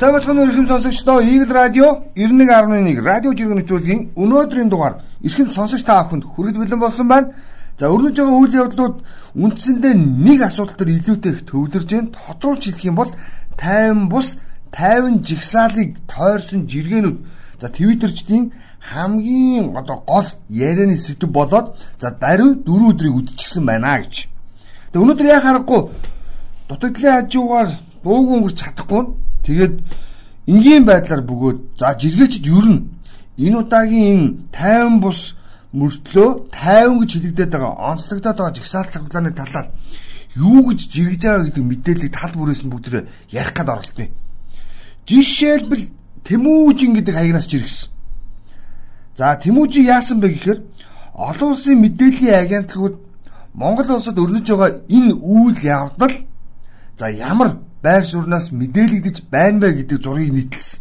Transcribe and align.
Сайн 0.00 0.14
бацхан 0.16 0.38
өрхөм 0.40 0.64
сонсогчдоо 0.64 1.20
Eagle 1.20 1.52
Radio 1.52 1.86
91.1 2.16 3.04
радио 3.04 3.34
жиргэн 3.36 3.58
нэвтрүүлгийн 3.60 4.00
өнөөдрийн 4.16 4.70
дугаар 4.72 4.94
эрхэм 5.20 5.52
сонсогч 5.52 5.84
та 5.84 6.00
бүхэнд 6.08 6.24
хүргэж 6.24 6.56
бэлэн 6.56 6.80
болсон 6.80 7.08
байна. 7.12 7.36
За 7.76 7.92
өрнөж 7.92 8.16
байгаа 8.16 8.40
үйл 8.40 8.54
явдлууд 8.64 8.96
үндсэндээ 9.36 9.94
нэг 10.00 10.40
асуудал 10.48 10.80
төр 10.80 10.88
илүүтэй 10.96 11.32
их 11.36 11.44
төвлөрж 11.44 11.84
जैन 11.84 12.16
тодруулж 12.16 12.64
хэлэх 12.64 12.88
юм 12.88 12.96
бол 12.96 13.12
50 13.60 14.08
бус 14.08 14.40
50 14.72 15.20
жигсаалыг 15.20 16.00
тойрсон 16.08 16.64
жиргэнүүд 16.64 17.16
за 17.60 17.68
твиттерчдийн 17.68 18.56
хамгийн 18.80 19.76
одоо 19.76 20.00
гол 20.08 20.28
ярианы 20.48 20.96
сэдв 20.96 21.28
болоод 21.28 21.76
за 22.00 22.08
даруй 22.08 22.56
4 22.64 22.88
өдрийг 22.88 23.20
үдчихсэн 23.20 23.68
байна 23.68 24.00
гэж. 24.00 24.32
Тэгээ 24.96 25.04
өнөөдөр 25.04 25.28
яа 25.28 25.44
харахгүй 25.44 25.92
дутагдлын 26.72 27.28
хажуугаар 27.28 27.68
дуугүй 28.00 28.32
өнгөрч 28.40 28.56
чадахгүй 28.64 29.04
Тэгээд 29.44 29.74
энгийн 30.46 30.84
байдлаар 30.84 31.22
бөгөөд 31.24 31.58
за 31.78 31.94
жиргээчд 32.00 32.44
ер 32.46 32.66
нь 32.68 32.80
энэ 33.38 33.56
удаагийн 33.62 34.50
50 34.52 35.00
бус 35.00 35.20
мөртлөө 35.72 36.28
50 36.50 37.00
гэж 37.00 37.10
хэлэгдээд 37.14 37.50
байгаа 37.54 37.74
онцлогдоод 37.90 38.36
байгаа 38.36 38.56
жигсаал 38.58 38.88
цахилгааны 38.92 39.32
талаар 39.32 39.66
юу 40.36 40.68
гэж 40.68 40.80
жиргэж 40.94 41.22
байгаа 41.22 41.44
гэдэг 41.46 41.64
мэдээллийг 41.70 42.12
тал 42.12 42.34
бүрээс 42.34 42.62
нь 42.64 42.72
бүгд 42.72 43.06
ярих 43.30 43.54
гээд 43.54 43.70
оролтъё. 43.70 44.08
Жишээлбэл 45.06 45.84
Тэмүүжин 46.24 46.92
гэдэг 46.94 47.14
хаягнаас 47.14 47.48
жиргсэн. 47.48 47.90
За 49.16 49.34
Тэмүүжин 49.40 49.86
яасан 49.86 50.20
бэ 50.20 50.28
гэхээр 50.34 50.58
олон 51.14 51.52
улсын 51.52 51.80
мэдээллийн 51.80 52.34
агентлагууд 52.44 52.96
Монгол 53.54 53.90
улсад 53.96 54.18
өрнөж 54.18 54.46
байгаа 54.46 54.70
энэ 54.88 55.14
үйл 55.16 55.58
явдал 55.64 56.14
за 56.98 57.06
ямар 57.10 57.58
байр 57.82 58.04
сууриас 58.04 58.52
мэдээлэгдэж 58.52 59.16
байна 59.30 59.66
вэ 59.66 59.82
гэдэг 59.82 59.98
зургийг 60.02 60.32
нийтлсэн. 60.32 60.80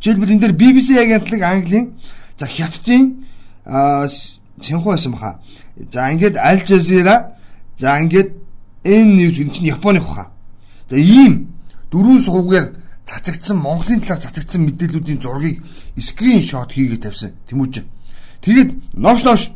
Жишээлбэл 0.00 0.32
энэ 0.32 0.40
дээр 0.40 0.54
BBC 0.56 0.88
агентлаг 1.00 1.42
Английн 1.42 1.86
за 2.38 2.46
Хятадын 2.46 3.24
сэнхүү 3.66 4.90
байсан 4.92 5.12
баха. 5.12 5.40
За 5.92 6.08
ингээд 6.12 6.36
Al 6.36 6.64
Jazeera 6.64 7.36
за 7.76 8.00
ингээд 8.00 8.30
N 8.84 9.08
News 9.16 9.36
энэ 9.40 9.52
чинь 9.52 9.68
Японы 9.72 10.00
баха. 10.00 10.30
За 10.88 10.96
ийм 10.96 11.52
дөрвөн 11.90 12.20
сувгаар 12.22 12.72
цацагдсан 13.04 13.56
Монголын 13.56 14.00
талаар 14.00 14.22
цацагдсан 14.22 14.62
мэдээллүүдийн 14.66 15.20
зургийг 15.20 15.62
скриншот 15.98 16.72
хийгээд 16.72 17.02
тавьсан 17.02 17.32
Тэмүүжин. 17.48 17.84
Тэгээд 18.42 18.70
нош 18.94 19.24
нош 19.24 19.50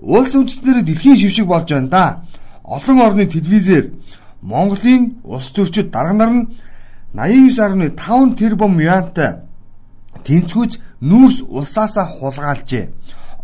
улс 0.00 0.34
үндэстнэрээ 0.34 0.84
дэлхийн 0.86 1.16
шившиг 1.16 1.46
болж 1.46 1.68
байна 1.70 1.88
да. 1.88 2.04
Олон 2.64 2.98
орны 3.00 3.26
телевизээр 3.26 3.92
Монголын 4.42 5.20
улс 5.24 5.50
төрчид 5.52 5.90
дарганаар 5.90 6.32
нь 6.32 6.48
89.5 7.14 8.36
тэрбум 8.40 8.80
юантай 8.80 9.44
тэнцвүүц 10.24 10.72
нүүрс 11.00 11.36
улсаасаа 11.48 12.06
хулгайлжээ. 12.06 12.90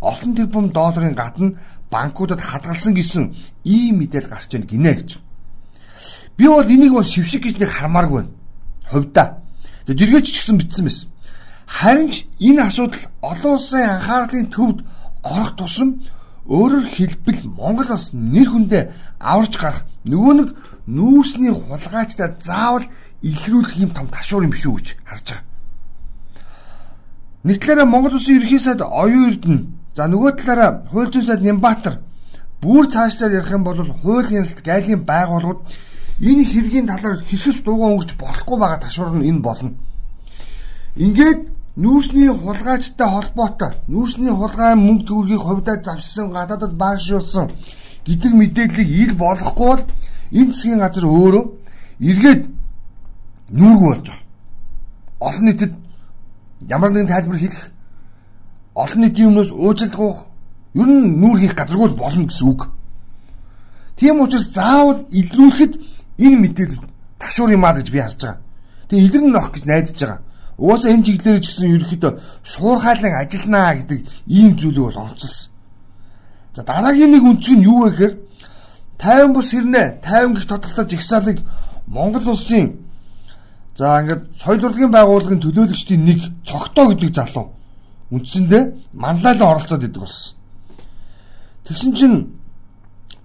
Олон 0.01 0.31
тэрбум 0.35 0.69
долларын 0.71 1.15
гадна 1.15 1.57
банкудад 1.91 2.41
хадгалсан 2.41 2.93
гэсэн 2.93 3.35
ийм 3.63 3.97
мэдээлэл 3.99 4.29
гарч 4.29 4.53
ийн 4.53 4.65
гинэ 4.65 4.93
гэж. 4.93 5.09
Би 6.37 6.47
бол 6.47 6.65
энийг 6.65 6.93
бол 6.93 7.05
шившиг 7.05 7.43
гэж 7.43 7.57
нэг 7.59 7.69
хармааргүй 7.69 8.21
байна. 8.21 8.33
Хувьдаа. 8.91 9.27
Тэгээ 9.85 9.99
жиргээч 9.99 10.25
ч 10.25 10.37
гэсэн 10.37 10.57
битсэн 10.57 10.85
байсан. 10.85 11.09
Харин 11.65 12.09
ч 12.11 12.25
энэ 12.39 12.61
асуудал 12.67 13.03
олон 13.21 13.53
улсын 13.57 13.83
анхаарлын 13.89 14.47
төвд 14.53 14.79
орох 15.23 15.51
тусам 15.57 15.89
өөрөөр 16.47 16.87
хэлбэл 16.95 17.41
Монгол 17.57 17.89
бас 17.91 18.13
нэр 18.13 18.47
хүндээ 18.47 18.83
аварч 19.19 19.53
гарах 19.59 19.83
нөгөө 20.11 20.33
нэг 20.39 20.49
нүүрсний 20.87 21.53
хулгайчдаа 21.53 22.29
заавал 22.41 22.85
илрүүлэх 23.21 23.77
юм 23.77 23.91
том 23.91 24.07
ташуур 24.07 24.43
юм 24.47 24.53
шүү 24.53 24.75
гэж 24.77 24.87
харж 25.05 25.27
байгаа. 25.31 25.45
Нэг 27.43 27.57
талаараа 27.61 27.85
Монгол 27.85 28.15
Улсын 28.17 28.37
ерхий 28.39 28.59
сайд 28.59 28.81
оюун 28.81 29.29
эрдэнэ 29.29 29.65
за 29.95 30.07
нөгөө 30.07 30.31
талаараа 30.39 30.71
хууль 30.91 31.11
зүйн 31.11 31.25
сайд 31.25 31.41
Нямбатар 31.41 32.01
бүр 32.61 32.85
цаашлаад 32.91 33.33
ярих 33.33 33.51
юм 33.51 33.63
бол 33.63 33.77
хууль 34.03 34.27
хяналт 34.27 34.59
гайлын 34.65 35.05
байгууллагууд 35.05 35.61
энэ 36.21 36.43
хэргийн 36.43 36.87
талаар 36.87 37.21
хэрхэс 37.23 37.61
дуугаа 37.63 37.89
өнгөрч 37.93 38.11
болохгүй 38.17 38.57
байгаа 38.59 38.79
ташуур 38.81 39.15
нь 39.15 39.29
энэ 39.29 39.45
болно. 39.45 39.71
Ингээд 40.97 41.41
нүүрсний 41.77 42.29
хулгайчтай 42.33 43.07
холбоотой 43.07 43.71
нүүрсний 43.87 44.33
хулгай 44.33 44.73
мөнгө 44.75 45.05
төгрөгийг 45.07 45.43
хувьдаа 45.45 45.77
завшсан 45.85 46.33
гадаадад 46.33 46.73
баашруулсан 46.73 47.47
гэдэг 48.07 48.31
мэдээллийг 48.33 48.89
ил 48.89 49.13
болохгүй 49.19 49.67
бол 49.67 49.83
энэ 50.31 50.51
засгийн 50.51 50.79
газар 50.79 51.05
өөрөө 51.05 51.45
эргээд 51.99 52.43
нүүргүү 53.51 53.87
болж 53.87 54.05
байгаа. 54.07 54.23
Олон 55.19 55.45
нийтэд 55.45 55.73
ямар 56.69 56.91
нэгэн 56.91 57.11
тайлбар 57.11 57.39
хэлэх 57.39 57.63
олон 58.75 59.01
нийтийн 59.01 59.29
өмнөөс 59.29 59.51
уужилдгуух 59.51 60.17
ер 60.75 60.87
нь 60.87 61.19
нүүр 61.21 61.37
хийх 61.39 61.55
газаргүй 61.57 61.89
болно 61.95 62.25
гэсэн 62.27 62.47
үг. 62.47 62.61
Тийм 63.97 64.21
учраас 64.21 64.53
заавал 64.53 65.01
илрүүлэхэд 65.09 65.73
энэ 66.21 66.37
мэдээлэл 66.41 66.85
ташуур 67.19 67.51
юм 67.51 67.65
аа 67.65 67.73
гэж 67.75 67.87
би 67.91 67.99
харж 67.99 68.21
байгаа. 68.21 68.41
Тэгээ 68.89 69.05
илэрнэ 69.07 69.31
нөх 69.33 69.51
гэж 69.51 69.63
найдаж 69.65 69.97
байгаа. 69.97 70.21
Угаасаа 70.57 70.91
энэ 70.93 71.05
чиглэлээр 71.05 71.41
ч 71.41 71.47
гэсэн 71.49 71.73
ерөөхдөө 71.75 72.11
шуурхайлан 72.45 73.13
ажилланаа 73.21 73.75
гэдэг 73.77 73.99
ийм 74.29 74.51
зүйлийг 74.57 74.85
бол 74.85 75.01
онцлсан. 75.09 75.56
За 76.57 76.63
дараагийн 76.63 77.13
нэг 77.13 77.21
үнцг 77.21 77.53
нь 77.53 77.69
юу 77.69 77.85
вэ 77.85 77.89
гэхээр 77.93 78.13
50 78.97 79.29
бус 79.37 79.53
хэрнээ 79.53 80.01
50 80.01 80.33
гих 80.33 80.47
тодорхой 80.49 80.85
жигсаалыг 80.89 81.37
Монгол 81.85 82.33
улсын 82.33 82.81
за 83.77 84.01
ингээд 84.01 84.41
соёл 84.41 84.65
урлагийн 84.65 84.89
байгууллагын 84.89 85.37
төлөөлөгчдийн 85.37 86.01
нэг 86.01 86.19
цогтоо 86.49 86.97
гэдэг 86.97 87.13
залуу 87.13 87.53
үндсэндээ 88.09 88.63
манлайлан 88.97 89.49
оролцоод 89.53 89.85
идэг 89.85 90.01
болсон. 90.01 90.33
Тэгсэн 91.69 91.93
чинь 91.93 92.17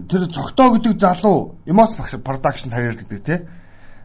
тэр 0.05 0.29
цогтоо 0.29 0.77
гэдэг 0.77 0.93
залуу 1.01 1.57
эмоц 1.65 1.97
продакшн 1.97 2.69
тариалдаг 2.69 3.09
тий. 3.09 3.39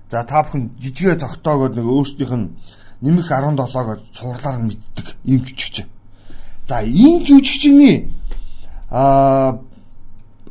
За 0.09 0.25
та 0.25 0.41
бүхэн 0.41 0.73
жижигэ 0.81 1.21
цогтоогоод 1.21 1.77
нэг 1.77 1.85
өөрсдийнх 1.85 2.33
нь 2.33 2.49
нэмэх 3.05 3.29
17-г 3.29 4.09
цуурлаар 4.17 4.57
мэддэг 4.57 5.07
ийм 5.29 5.45
жүжигч. 5.45 5.85
За 6.65 6.81
энэ 6.81 7.29
жүжигчний 7.29 8.17
аа 8.91 9.59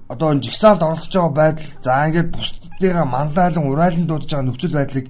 одоо 0.07 0.31
энэ 0.33 0.43
жигсаалд 0.43 0.81
оролцож 0.83 1.13
байгаа 1.13 1.33
байдал 1.33 1.65
за 1.83 2.07
ингээд 2.07 2.29
бусдыгаа 2.31 3.05
мандайлан 3.05 3.65
урайлан 3.67 4.05
дуудаж 4.07 4.29
байгаа 4.31 4.47
нөхцөл 4.47 4.77
байдлыг 4.77 5.05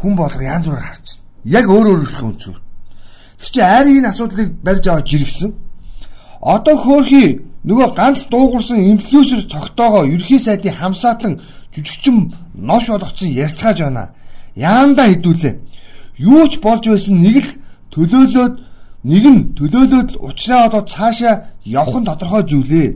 хүн 0.00 0.14
болгоо 0.16 0.42
янз 0.42 0.66
бүрээр 0.66 0.86
харж 0.88 1.06
байна. 1.08 1.20
Яг 1.58 1.66
өөр 1.68 1.86
өөрөөх 1.92 2.22
үнцөр. 2.22 2.56
Тэг 3.38 3.48
чи 3.52 3.60
арийн 3.60 3.98
энэ 4.00 4.08
асуудлыг 4.08 4.48
барьж 4.64 4.84
аваад 4.88 5.06
жиргсэн. 5.06 5.50
Одоо 6.40 6.76
хөөхий 6.80 7.28
нөгөө 7.68 7.88
ганц 7.96 8.24
дуугарсан 8.32 8.80
инфлюенсер 8.80 9.44
цогтоогоо 9.52 10.04
ерхий 10.06 10.40
сайдын 10.40 10.72
хамсаатан 10.72 11.40
жүжигчин 11.74 12.32
нош 12.54 12.88
болгоцсон 12.88 13.28
ярьцгааж 13.28 13.78
байна. 13.82 14.10
Яанда 14.54 15.04
хідүүлээ. 15.08 15.54
Юу 16.16 16.48
ч 16.48 16.60
болж 16.64 16.84
байсан 16.88 17.20
нэг 17.20 17.44
л 17.44 17.50
төлөөлөөд 17.92 18.54
нэг 19.04 19.24
нь 19.24 19.40
төлөөлөөд 19.56 20.20
уучраа 20.20 20.68
одоо 20.68 20.82
цаашаа 20.84 21.56
явах 21.64 21.96
нь 22.00 22.08
тодорхой 22.08 22.44
зүйлээ. 22.44 22.88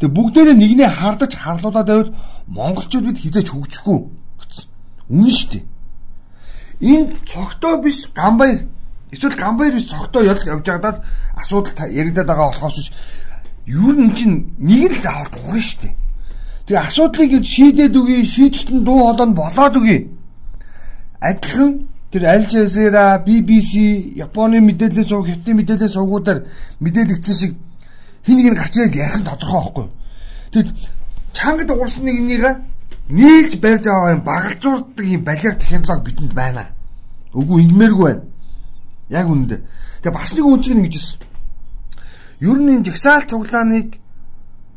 Тэг 0.00 0.10
бүгдээрээ 0.10 0.56
нэгнээ 0.58 0.90
хардаж 0.90 1.32
харлуулад 1.38 1.86
байвал 1.86 2.10
монголчууд 2.50 3.06
бид 3.06 3.18
хизээч 3.22 3.48
хөгжихгүй 3.54 3.98
гэсэн. 4.40 4.66
Үнэн 5.14 5.34
шүү 5.38 5.50
дээ. 5.54 5.64
Энэ 6.90 7.06
цогтоо 7.30 7.78
биш 7.78 8.10
гамбайр 8.10 8.66
эсвэл 9.14 9.38
гамбайр 9.38 9.74
биш 9.78 9.86
цогтоо 9.86 10.22
явж 10.26 10.42
байгаад 10.66 10.98
асуудал 11.38 11.86
яригадаад 11.86 12.26
байгаа 12.26 12.50
болохоос 12.50 12.90
юу 13.66 13.94
н 13.94 14.10
чинь 14.12 14.50
нэг 14.58 14.90
л 14.90 15.02
заавал 15.02 15.30
тухрна 15.30 15.62
шүү 15.62 15.80
дээ. 15.86 15.94
Тэгээ 16.66 16.82
асуудлыг 16.82 17.32
шийдээд 17.44 17.94
үгүй, 17.96 18.24
шийдэхэд 18.24 18.70
нь 18.72 18.84
дуу 18.84 18.98
хоолой 19.06 19.28
нь 19.28 19.38
болоод 19.38 19.74
үгүй. 19.76 19.98
Адилхан 21.20 21.70
тэр 22.14 22.30
Al 22.30 22.46
Jazeera, 22.46 23.18
BBC, 23.26 24.14
Японы 24.14 24.60
мэдээллийн 24.60 25.08
сувг, 25.08 25.26
Хятадын 25.26 25.56
мэдээллийн 25.58 25.90
сувгуудаар 25.90 26.46
мэдээлэгдсэн 26.78 27.34
шиг 27.34 27.52
хин 28.22 28.36
нэг 28.38 28.54
нь 28.54 28.54
гарч 28.54 28.78
ирээд 28.78 28.94
ярих 28.94 29.18
нь 29.18 29.26
тодорхой 29.26 29.58
байхгүй. 29.58 29.86
Тэгэд 30.54 30.68
чангад 31.34 31.70
уурсан 31.74 32.06
нэг 32.06 32.22
нэрээ 32.22 32.54
нийлж 33.10 33.58
барьж 33.58 33.90
аваа 33.90 34.14
юм 34.14 34.22
багалзуурдаг 34.22 35.06
юм 35.10 35.24
балиар 35.26 35.58
технологи 35.58 36.06
бидэнд 36.06 36.34
байна. 36.38 36.70
Үгүй 37.34 37.66
ингэмээргүй 37.66 38.06
байна. 38.06 38.22
Яг 39.10 39.26
үнэндээ. 39.26 39.60
Тэгээ 40.06 40.14
бас 40.14 40.30
нэг 40.38 40.46
үнцэг 40.46 40.70
нь 40.70 40.86
ингэжсэн. 40.86 41.20
Ер 42.46 42.58
нь 42.62 42.72
энэ 42.78 42.86
жагсаал 42.94 43.26
цуглааныг 43.26 43.98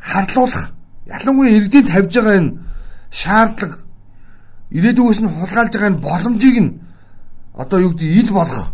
харлуулах 0.01 0.73
ялангуяа 1.05 1.53
иргэдийн 1.53 1.85
тавьж 1.85 2.13
байгаа 2.17 2.37
энэ 2.41 2.57
шаардлага 3.13 3.77
ирээдүйгээс 4.73 5.21
нь 5.21 5.29
хулгайлж 5.29 5.73
байгаа 5.77 5.89
энэ 5.93 6.01
боломжийг 6.01 6.57
нь 6.65 6.86
одоо 7.57 7.79
юу 7.81 7.91
гэдэг 7.91 8.09
ил 8.21 8.31
болох 8.31 8.71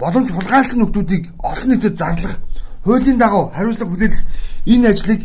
боломж 0.00 0.28
хулгайлсан 0.32 0.78
нөхдүүдийг 0.80 1.24
олон 1.38 1.68
нийтэд 1.70 1.98
зарлах 2.00 2.34
хуулийн 2.84 3.18
дагуу 3.18 3.52
хариуцлага 3.54 3.90
хүлээх 3.92 4.16
энэ 4.66 4.88
ажлыг 4.88 5.22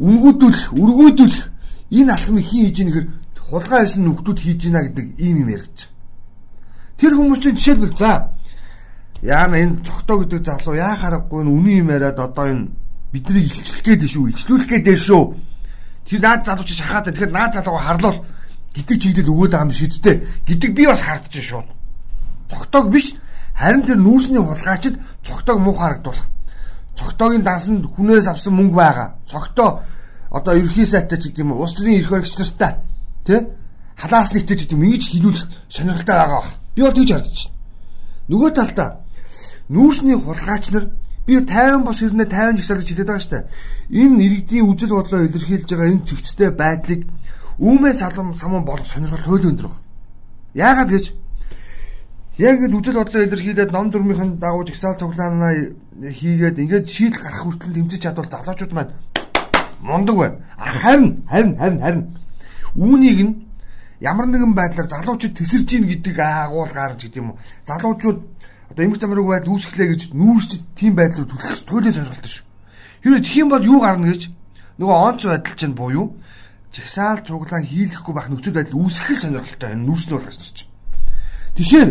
үнгүүдүүлэх, 0.00 0.72
үргүйдүүлэх 0.72 1.44
энэ 1.90 2.12
алхмыг 2.14 2.44
хин 2.46 2.62
хийж 2.64 2.78
ийнэхэр 2.80 3.06
хулгай 3.50 3.80
хийсэн 3.84 4.04
нөхдүүд 4.06 4.38
хийж 4.40 4.60
ийна 4.64 4.80
гэдэг 4.86 5.06
ийм 5.18 5.36
юм 5.42 5.48
яригч. 5.50 5.90
Тэр 6.96 7.12
хүмүүс 7.18 7.40
чинь 7.42 7.58
жишээлбэл 7.58 7.96
за 7.98 8.32
яана 9.22 9.58
энэ 9.58 9.82
цогтоо 9.84 10.24
гэдэг 10.24 10.40
залуу 10.46 10.76
яа 10.78 10.94
харахгүй 10.96 11.42
үнэн 11.44 11.82
юм 11.82 11.90
яриад 11.90 12.18
одоо 12.18 12.46
энэ 12.46 12.70
биднийг 13.12 13.50
илчлэх 13.50 13.82
гээд 13.84 14.02
шүү, 14.06 14.30
илчлүүлэх 14.30 14.70
гээд 14.70 14.96
шүү. 14.96 15.24
Тэр 16.06 16.20
наад 16.22 16.46
залуу 16.46 16.64
чи 16.64 16.74
шахаад. 16.78 17.10
Тэгэхээр 17.10 17.32
наад 17.34 17.52
залууга 17.58 17.82
харлуул 17.82 18.18
гэдэг 18.72 18.96
чиглэл 19.02 19.32
өгөөд 19.34 19.52
байгаа 19.52 19.66
юм 19.66 19.74
шийдтэй 19.74 20.16
гэдэг 20.46 20.70
би 20.72 20.86
бас 20.86 21.02
харагдаж 21.02 21.34
шууд. 21.42 21.68
Цогтоог 22.50 22.90
биш 22.90 23.14
харин 23.54 23.86
тэр 23.86 23.98
нүүрсний 24.02 24.42
хулгайчид 24.42 24.98
цогтоог 25.22 25.58
муу 25.60 25.74
харагдуулах. 25.78 26.26
Цогтоогийн 26.98 27.44
дансанд 27.46 27.86
хүнээс 27.86 28.26
авсан 28.28 28.54
мөнгө 28.54 28.76
байгаа. 28.76 29.08
Цогтоо 29.26 29.80
одоо 30.30 30.54
ерхий 30.54 30.86
сайтай 30.86 31.18
ч 31.18 31.30
гэдэг 31.30 31.42
юм 31.42 31.52
уу, 31.52 31.62
улс 31.62 31.74
төрийн 31.74 32.00
эрх 32.00 32.10
баригч 32.10 32.38
нартай 32.38 32.72
тий 33.26 33.40
халаас 33.96 34.32
нэгтэй 34.32 34.56
ч 34.56 34.60
гэдэг 34.64 34.76
юм 34.76 34.84
ингэж 34.84 35.04
хилүүлэх 35.10 35.44
сонирхолтой 35.68 36.16
байгаа 36.16 36.40
бах. 36.40 36.50
Би 36.74 36.82
бол 36.82 36.96
тэгж 36.96 37.10
харж 37.12 37.26
байна. 37.26 37.54
Нөгөө 38.30 38.50
талдаа 38.54 38.88
нүүрсний 39.68 40.18
хулгайч 40.18 40.64
нар 40.70 40.84
би 41.26 41.34
50 41.36 41.84
бас 41.84 41.98
хэрнээ 42.00 42.28
50 42.30 42.58
жигсаалж 42.58 42.86
хэлээд 42.88 43.10
байгаа 43.10 43.26
штэ. 43.26 43.46
Энэ 43.90 44.22
иргэдийн 44.24 44.66
үжил 44.70 44.94
бодлоо 44.96 45.20
илэрхийлж 45.26 45.68
байгаа 45.68 45.90
энэ 45.92 46.06
цэгцтэй 46.08 46.50
байдлыг 46.50 47.00
үүмээ 47.58 47.94
салам 47.94 48.32
самун 48.34 48.64
болох 48.64 48.86
сонирхол 48.86 49.26
хууль 49.26 49.48
өндөр 49.50 49.68
баг. 49.68 49.78
Яагаад 50.54 50.90
гэж 50.90 51.04
яг 52.40 52.56
ингэ 52.64 52.76
үжил 52.76 52.96
бодлоо 52.96 53.22
илэрхийлээд 53.22 53.72
ном 53.72 53.90
дүрмийнхэн 53.92 54.40
дагуу 54.40 54.64
жигсаал 54.64 54.96
цуглаанаа 54.96 55.76
хийгээд 56.00 56.56
ингээд 56.64 56.86
шийдэл 56.88 57.20
гарах 57.20 57.44
хүртэл 57.44 57.76
тэмцэж 57.76 58.00
чадвал 58.00 58.32
залуучууд 58.32 58.72
маань 58.72 58.92
мундаг 59.84 60.16
байна. 60.16 60.36
Харин 60.56 61.04
харин 61.28 61.52
харин 61.60 61.80
харин 61.84 62.04
үүнийг 62.80 63.20
нь 63.28 63.34
ямар 64.00 64.26
нэгэн 64.26 64.56
байдлаар 64.56 64.88
залуучууд 64.88 65.36
тесэрж 65.36 65.68
ийн 65.68 65.84
гэдэг 65.84 66.16
агуул 66.16 66.72
гарч 66.72 67.04
гэдэг 67.04 67.20
юм 67.20 67.36
уу. 67.36 67.38
Залуучууд 67.68 68.18
одоо 68.72 68.82
эмх 68.88 68.96
замраг 68.96 69.26
байдал 69.28 69.52
үүсгэлээ 69.52 69.88
гэж 69.92 70.02
нүүрч 70.16 70.50
тийм 70.80 70.96
байдлаар 70.96 71.28
түлхэх 71.28 71.68
туйлын 71.68 71.92
сонирхолтой 71.92 72.32
шүү. 72.32 72.46
Хэрвээ 73.04 73.24
тхиим 73.28 73.48
бол 73.52 73.64
юу 73.68 73.84
гарна 73.84 74.08
гэж 74.08 74.32
нөгөө 74.80 74.96
онц 74.96 75.22
байдал 75.28 75.56
чинь 75.60 75.76
буюу 75.76 76.16
жагсаал 76.72 77.20
цуглаан 77.20 77.68
хийлэхгүй 77.68 78.14
байх 78.16 78.28
нөхцөл 78.32 78.56
байдал 78.56 78.80
үүсгэх 78.80 79.18
сонирхолтой 79.20 79.76
энэ 79.76 79.84
нүүрсний 79.84 80.16
болгож 80.16 80.40
чинь. 80.56 80.70
Тэгэхээр 81.58 81.90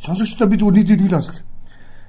сонсогчдоо 0.00 0.48
би 0.48 0.56
зүгээр 0.56 0.76
нэг 0.76 0.86
зүйл 0.86 1.18
онцлоо. 1.18 1.44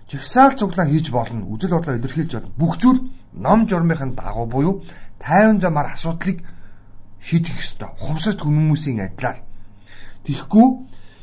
Жагсаал 0.08 0.56
цуглаан 0.56 0.90
хийж 0.92 1.12
болно, 1.12 1.44
үжил 1.52 1.76
бодлоо 1.76 1.96
илэрхийлж 1.96 2.34
болно. 2.34 2.52
Бүх 2.56 2.80
зүйл 2.80 3.00
ном 3.34 3.68
журмынхын 3.68 4.16
дагуу 4.16 4.46
буюу 4.46 4.84
тайван 5.20 5.60
замаар 5.60 5.94
асуудлыг 5.94 6.44
шийдэх 7.20 7.60
ёстой. 7.60 7.90
Хувьсат 8.00 8.40
хүмүүсийн 8.40 9.04
адилаар. 9.04 9.44
Тэгэхгүй 10.24 10.68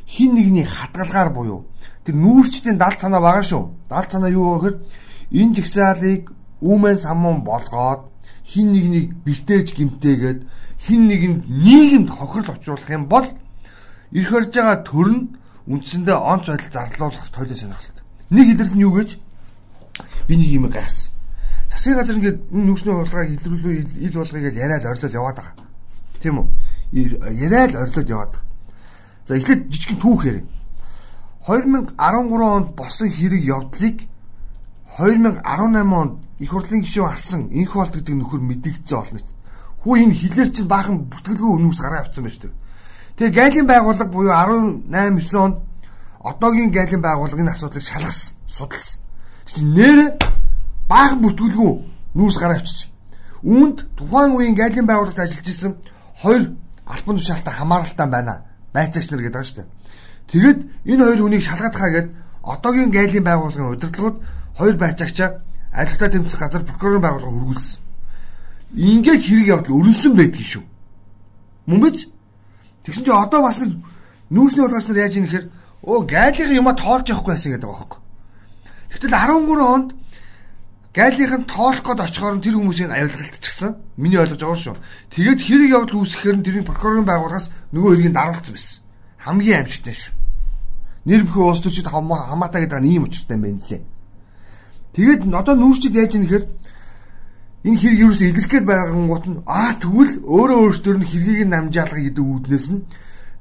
хин 0.07 0.35
нэгний 0.35 0.65
хадгалгаар 0.65 1.31
буюу 1.33 1.65
тэр 2.05 2.15
нүүрчдийн 2.15 2.77
далд 2.77 3.01
санаа 3.01 3.21
байгаа 3.21 3.43
шүү. 3.43 3.65
Далд 3.89 4.11
санаа 4.13 4.31
юу 4.31 4.61
вэ 4.61 4.61
гэхээр 4.61 4.77
энэ 5.33 5.55
жигсаалыг 5.57 6.23
үүмэн 6.61 6.99
самун 7.01 7.41
болгоод 7.41 8.13
хин 8.45 8.73
нэгнийг 8.73 9.17
бэртээж 9.25 9.73
гимтээгээд 9.77 10.41
хин 10.85 11.09
нэгэнд 11.09 11.41
нийгэмд 11.49 12.11
хохирол 12.13 12.53
очруулах 12.53 12.91
юм 12.93 13.09
бол 13.09 13.27
ирэх 14.13 14.31
барьж 14.33 14.53
байгаа 14.53 14.79
төр 14.85 15.09
нь 15.09 15.23
үндсэндээ 15.67 16.17
онц 16.17 16.47
байдал 16.49 16.73
зарлуулах 16.73 17.29
тойлын 17.33 17.57
сонирхолтой. 17.57 18.05
Нэг 18.31 18.47
илэрл 18.53 18.75
нь 18.77 18.85
юу 18.85 18.93
гэж 19.01 19.11
би 20.29 20.35
нэг 20.37 20.51
юм 20.53 20.69
гайхсан. 20.69 21.11
Засгийн 21.69 21.97
газар 21.97 22.17
ингээд 22.17 22.39
энэ 22.53 22.65
нүүрсний 22.69 22.95
хулгайг 22.95 23.31
илрүүлүү 23.41 23.73
ил 24.05 24.15
болгоё 24.15 24.43
гэж 24.45 24.55
яриад 24.61 24.85
орилол 24.85 25.19
яваад 25.19 25.37
байгаа. 25.41 25.57
Тийм 26.21 26.37
үү? 26.39 26.47
Яриад 27.33 27.75
орилол 27.75 28.13
яваад 28.13 28.33
байгаа. 28.37 28.45
За 29.25 29.37
эхлээд 29.37 29.73
жижигхэн 29.73 30.01
түүх 30.05 30.23
ярив. 30.29 30.45
2013 31.49 31.97
онд 32.45 32.69
болсон 32.77 33.09
хэрэг 33.09 33.43
явдлыг 33.45 33.97
2018 34.97 35.93
онд 35.93 36.15
их 36.39 36.51
хурлын 36.51 36.85
гишүүн 36.85 37.09
асан 37.09 37.43
инх 37.53 37.73
болт 37.75 37.93
гэдэг 37.97 38.15
нөхөр 38.15 38.41
мэдэгдсэн 38.41 38.97
болно. 38.97 39.21
Хүү 39.85 39.95
энэ 40.05 40.15
хилээр 40.15 40.51
чинь 40.53 40.69
баахан 40.69 41.09
бүртгэлгүй 41.09 41.51
өнөөс 41.57 41.81
гараа 41.81 42.01
авцсан 42.05 42.25
байж 42.25 42.39
тээ. 42.41 42.53
Тэгээ 43.19 43.35
гайлын 43.39 43.67
байгууллага 43.67 44.11
буюу 44.11 44.33
18 44.33 44.91
9 44.91 45.37
онд 45.39 45.57
одоогийн 46.25 46.71
гайлын 46.73 47.03
байгууллагын 47.03 47.49
асуудлыг 47.49 47.85
шалгасан, 47.85 48.35
судалсан. 48.49 49.01
Тэгвэл 49.47 49.71
нэрэ 49.77 50.07
баахан 50.89 51.21
бүртгүүлгүй 51.23 51.73
нүүрс 52.15 52.39
гараа 52.41 52.59
авчиж. 52.59 52.91
Үүнд 53.45 53.79
тухайн 53.95 54.33
үеийн 54.35 54.57
гайлын 54.57 54.87
байгууллагт 54.87 55.19
ажиллаж 55.19 55.49
исэн 55.49 55.73
хоёр 56.23 56.43
албан 56.87 57.17
тушаалтай 57.17 57.55
хамааралтай 57.55 58.09
байна. 58.09 58.43
Байцаагч 58.75 59.11
нар 59.11 59.23
гэдэг 59.23 59.43
дээ. 59.55 59.67
Тэгэд 60.31 60.59
энэ 60.91 61.05
хоёр 61.05 61.21
хүнийг 61.23 61.43
шалгадахаа 61.45 61.91
гээд 61.95 62.09
одоогийн 62.43 62.91
гайлын 62.91 63.25
байгууллагын 63.25 63.73
удирдлагууд 63.77 64.17
хоёр 64.59 64.77
байцаагчаа 64.77 65.29
алихтаа 65.73 66.09
тэмцэх 66.09 66.41
газар 66.41 66.63
прокурорын 66.65 67.05
байгууллага 67.05 67.37
өргүүлсэн. 67.37 67.81
Ингээд 68.75 69.23
хэрэг 69.23 69.47
явдал 69.55 69.79
өрнсөн 69.79 70.13
байдгийг 70.17 70.49
шүү. 70.49 70.65
Мөн 71.67 71.81
биз? 71.81 72.14
Тэгсэн 72.85 73.05
чинь 73.05 73.17
одоо 73.17 73.41
бас 73.43 73.59
нүүрсний 74.31 74.65
удирдлагч 74.65 74.89
нар 74.89 75.03
яаж 75.05 75.15
ийм 75.17 75.27
гэхээр 75.27 75.47
оо 75.89 76.01
гайлын 76.05 76.59
юма 76.61 76.73
тоолж 76.77 77.09
явахгүй 77.09 77.33
байсан 77.33 77.53
гэдэг 77.53 77.69
байгаа 77.69 77.81
хөөхгүй. 77.81 78.01
Тэгтэл 78.93 79.17
13 79.17 79.61
онд 79.75 79.89
Гайлийнх 80.95 81.35
нь 81.43 81.51
тоолох 81.51 81.83
гээд 81.83 82.07
очихоор 82.07 82.39
тэр 82.39 82.55
хүмүүсийн 82.55 82.95
аюулгалтчихсан. 82.95 83.99
Миний 83.99 84.15
ойлгож 84.15 84.39
байгаа 84.39 84.63
шүү. 84.63 84.77
Тэгээд 85.11 85.41
хэрэг 85.43 85.71
явдал 85.75 85.99
үүсгэхээр 86.07 86.37
нь 86.39 86.47
тэрний 86.47 86.63
прокурорын 86.63 87.03
байгууллагаас 87.03 87.51
нөгөө 87.75 87.91
хэргийг 87.99 88.15
даруулсан 88.15 88.55
байсан. 88.55 88.79
Хамгийн 89.19 89.59
аимшигтай 89.67 89.91
шүү. 89.91 90.15
Нэр 91.11 91.27
бүхэн 91.27 91.51
улс 91.51 91.63
төрчид 91.67 91.91
хамаатай 91.91 92.63
гэдэг 92.63 92.79
нь 92.79 92.91
ийм 92.95 93.11
учиртай 93.11 93.35
юм 93.35 93.43
байна 93.43 93.59
лээ. 93.67 93.83
Тэгээд 94.95 95.21
одоо 95.35 95.55
нүүрчид 95.59 95.99
яаж 95.99 96.15
ийм 96.15 96.25
гэхээр 96.31 96.45
энэ 97.65 97.79
хэрэг 97.81 98.01
юу 98.05 98.13
ч 98.13 98.29
илэрх 98.29 98.51
гээд 98.53 98.67
байгангууд 98.69 99.25
нь 99.25 99.41
аа 99.49 99.73
тэгвэл 99.81 100.21
өөрөө 100.21 100.59
өөрсдөр 100.69 100.97
нь 101.01 101.09
хэргийг 101.09 101.41
нь 101.49 101.53
намжаалга 101.53 102.01
гэдэг 102.01 102.25
үүднээс 102.25 102.67
нь 102.77 102.85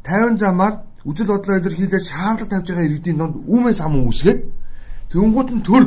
50 0.08 0.40
замаар 0.40 0.74
үжил 1.04 1.28
бодлоо 1.28 1.60
илэрхийлээд 1.60 2.08
шаардлага 2.08 2.52
тавьж 2.52 2.68
байгаа 2.72 2.88
иргэдийн 2.88 3.20
донд 3.20 3.36
үүмээс 3.44 3.80
ам 3.84 4.08
үүсгээд 4.08 4.40
тэгэнгუут 5.12 5.50
нь 5.52 5.66
төр 5.68 5.84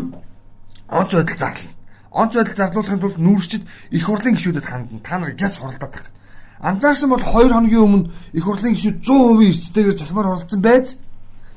онц 0.88 1.10
байдал 1.16 1.40
зарлана. 1.40 1.72
Онц 2.12 2.32
байдал 2.36 2.56
зарлуулахын 2.60 3.00
тулд 3.00 3.18
нүүрчид 3.18 3.64
их 3.90 4.04
хурлын 4.04 4.36
гишүүдэд 4.36 4.66
хандна. 4.68 5.00
Та 5.00 5.18
нар 5.18 5.32
гяз 5.32 5.56
хуралдаад 5.56 5.92
байгаа. 5.92 6.12
Анзаарсан 6.60 7.08
бол 7.10 7.24
2 7.24 7.52
хоногийн 7.52 7.84
өмнө 7.84 8.10
их 8.32 8.44
хурлын 8.44 8.76
гишүүд 8.76 9.00
100% 9.00 9.48
эрсдэлтэйгээр 9.48 9.98
захимаар 9.98 10.28
оролцсон 10.36 10.60
байц. 10.60 10.96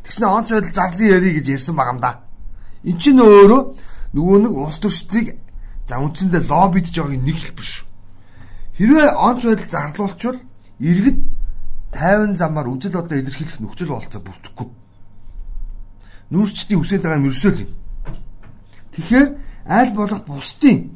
Тэгснэ 0.03 0.25
онц 0.27 0.49
байдал 0.51 0.73
зарлын 0.75 1.11
ярий 1.15 1.33
гэж 1.39 1.47
ярьсан 1.59 1.75
байгаа 1.75 1.93
юм 1.93 1.99
да. 1.99 2.11
Эн 2.83 2.97
чинь 2.99 3.19
өөрөө 3.19 3.61
нөгөө 4.15 4.37
нэг 4.43 4.53
улс 4.55 4.79
төрчдийг 4.79 5.27
за 5.89 5.97
үндсэндээ 5.97 6.45
лоббидж 6.45 6.93
байгааг 6.93 7.17
нэг 7.25 7.37
хэлбэр 7.41 7.65
шүү. 7.65 7.85
Хэрвээ 8.77 9.09
онц 9.17 9.41
байдал 9.41 9.73
зарлуулчвал 9.73 10.39
иргэд 10.77 11.17
50 11.97 12.37
замаар 12.37 12.69
үжил 12.69 12.93
бодлоо 12.93 13.17
илэрхийлэх 13.17 13.57
нөхцөл 13.57 13.89
бололцоо 13.97 14.21
бүрдэхгүй. 14.21 14.67
Нүүрчдийн 16.29 16.77
үсээд 16.77 17.01
байгаа 17.01 17.17
юм 17.17 17.27
ерөөсөө 17.33 17.51
л 17.57 17.63
юм. 17.65 17.71
Тэгэхээр 18.93 19.27
аль 19.65 19.93
болох 19.97 20.21
бусдын 20.29 20.93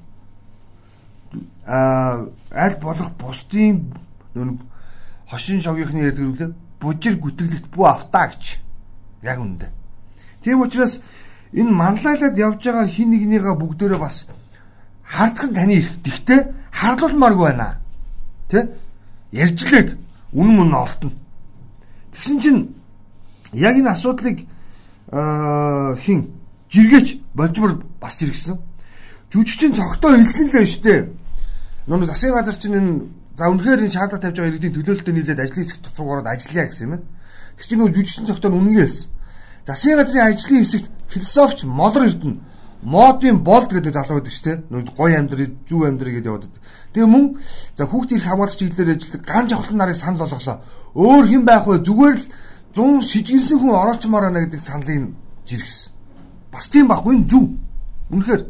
а 1.66 2.30
аль 2.54 2.78
болох 2.78 3.10
бусдын 3.18 3.90
нүг 4.38 4.62
хошин 5.26 5.62
шогийнхны 5.66 6.06
ярьдаг 6.06 6.30
үлээ 6.30 6.52
бужир 6.78 7.18
гүтгэлэгт 7.18 7.74
бүү 7.74 7.86
автаа 7.90 8.30
гэж 8.30 8.62
яг 9.26 9.40
үндэ. 9.42 9.74
Тийм 10.46 10.62
учраас 10.62 11.02
энэ 11.50 11.72
манлайлаад 11.72 12.38
явж 12.38 12.62
байгаа 12.62 12.86
хин 12.86 13.10
нэгнийгээ 13.10 13.56
бүгдөө 13.58 13.98
бас 13.98 14.30
хардах 15.14 15.46
нь 15.46 15.54
таны 15.54 15.74
эрх. 15.78 15.94
Гэхдээ 16.02 16.42
хардуулмааргүй 16.74 17.46
байна. 17.46 17.78
Тэ? 18.50 18.74
Ярьжлэг 19.32 19.98
үнэн 20.34 20.56
мөн 20.58 20.74
олтно. 20.74 21.14
Тэгсэн 22.18 22.38
чинь 22.42 22.74
яг 23.54 23.78
энэ 23.78 23.94
асуудлыг 23.94 24.50
хин 26.02 26.20
жиргээч 26.74 27.08
болжмор 27.38 27.86
бас 28.02 28.18
жиргсэн. 28.18 28.58
Жүжигчин 29.30 29.78
цогтоо 29.78 30.18
хэлсэн 30.18 30.50
л 30.50 30.66
шүү 30.66 30.82
дээ. 30.82 31.02
Нүг 31.88 32.06
засгийн 32.10 32.34
газар 32.34 32.58
чинь 32.58 32.74
энэ 32.74 32.92
за 33.38 33.50
үнэхээр 33.54 33.86
энэ 33.86 33.94
шаардлага 33.94 34.34
тавьж 34.34 34.38
байгаа 34.42 34.50
иргэдийн 34.50 34.74
төлөөлөлтөд 34.74 35.14
нийлээд 35.14 35.44
ажлын 35.46 35.62
хэсэгт 35.62 35.86
туцуугаар 35.94 36.26
ажиллая 36.26 36.66
гэсэн 36.70 36.86
юм 36.86 36.92
байна. 36.98 37.06
Тэг 37.58 37.66
чи 37.70 37.76
нүг 37.78 37.94
жүжигчин 37.94 38.26
цогтоо 38.30 38.50
үнэнгээ 38.50 38.86
хэлсэн. 38.86 39.10
Засгийн 39.66 39.98
газрын 39.98 40.26
ажлын 40.26 40.62
хэсэгт 40.62 40.90
философч 41.10 41.58
молор 41.70 42.10
эрдэнэ 42.10 42.38
модын 42.84 43.44
болд 43.44 43.72
гэдэг 43.72 43.94
залуу 43.94 44.20
байдаг 44.20 44.34
шүү 44.34 44.46
дээ. 44.70 44.92
Гой 44.96 45.16
амьдрий, 45.16 45.50
зүв 45.68 45.88
амьдрий 45.88 46.20
гэдээ 46.20 46.32
яваад. 46.32 46.52
Тэгээ 46.94 47.08
мөн 47.08 47.40
за 47.76 47.88
хүүхд 47.88 48.12
ирэх 48.12 48.28
хамгаалагч 48.28 48.60
чиглэлээр 48.60 48.94
ажилладаг 49.00 49.24
ган 49.24 49.46
жавхлан 49.48 49.78
нарыг 49.80 49.96
санал 49.96 50.28
болгослоо. 50.28 50.58
Өөр 50.94 51.26
хэн 51.32 51.44
байх 51.48 51.64
вэ? 51.64 51.80
Зүгээр 51.80 52.18
л 52.20 52.26
100 52.76 53.02
шижгэлсэн 53.08 53.58
хүн 53.64 53.74
ороочмоор 53.74 54.24
байна 54.28 54.44
гэдэг 54.44 54.62
саналыг 54.62 55.16
жиргсэн. 55.48 55.92
Бас 56.52 56.68
тийм 56.68 56.88
байхгүй 56.92 57.24
зүв. 57.24 57.56
Үнэхээр 58.12 58.44